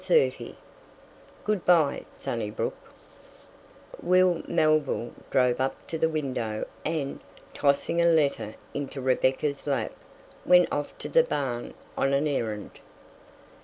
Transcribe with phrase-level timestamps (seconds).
[0.03, 0.55] XXX
[1.43, 2.73] GOOD BY, SUNNYBROOK
[4.01, 7.19] Will Melville drove up to the window and,
[7.53, 9.93] tossing a letter into Rebecca's lap,
[10.43, 12.71] went off to the barn on an errand.